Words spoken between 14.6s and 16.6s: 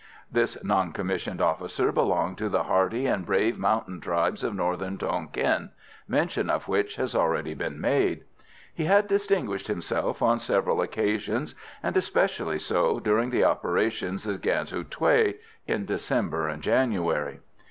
Hou Thué in December